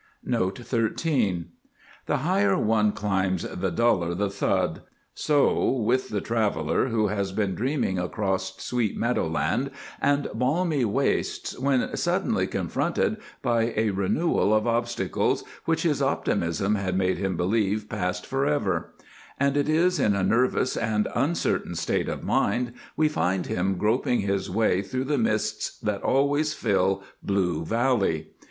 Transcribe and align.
NOTE 0.25 0.57
13. 0.57 1.49
The 2.07 2.17
higher 2.17 2.57
one 2.57 2.91
climbs 2.91 3.43
the 3.43 3.69
duller 3.69 4.15
the 4.15 4.31
thud. 4.31 4.81
So 5.13 5.63
with 5.69 6.09
the 6.09 6.21
traveller 6.21 6.87
who 6.87 7.09
has 7.09 7.31
been 7.31 7.53
dreaming 7.53 7.99
across 7.99 8.59
sweet 8.63 8.97
meadow 8.97 9.27
land 9.27 9.69
and 10.01 10.27
balmy 10.33 10.85
wastes 10.85 11.55
when 11.59 11.95
suddenly 11.95 12.47
confronted 12.47 13.17
by 13.43 13.73
a 13.77 13.91
renewal 13.91 14.55
of 14.55 14.65
obstacles 14.65 15.43
which 15.65 15.83
his 15.83 16.01
optimism 16.01 16.73
had 16.73 16.97
made 16.97 17.19
him 17.19 17.37
believe 17.37 17.87
passed 17.87 18.25
forever, 18.25 18.95
and 19.39 19.55
it 19.55 19.69
is 19.69 19.99
in 19.99 20.15
a 20.15 20.23
nervous 20.23 20.75
and 20.75 21.07
uncertain 21.13 21.75
state 21.75 22.09
of 22.09 22.23
mind 22.23 22.73
we 22.97 23.07
find 23.07 23.45
him 23.45 23.77
groping 23.77 24.21
his 24.21 24.49
way 24.49 24.81
through 24.81 25.03
the 25.05 25.19
mists 25.19 25.77
that 25.77 26.01
always 26.01 26.55
fill 26.55 27.03
Blue 27.21 27.63
Valley. 27.63 28.31